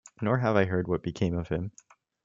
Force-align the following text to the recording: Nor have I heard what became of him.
Nor 0.19 0.39
have 0.39 0.55
I 0.55 0.65
heard 0.65 0.87
what 0.87 1.03
became 1.03 1.37
of 1.37 1.49
him. 1.49 1.73